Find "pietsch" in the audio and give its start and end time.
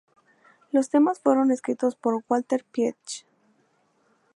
2.71-3.23